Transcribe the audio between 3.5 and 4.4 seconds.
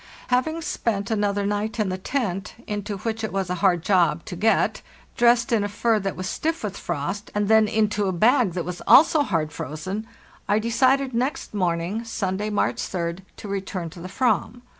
a hard job to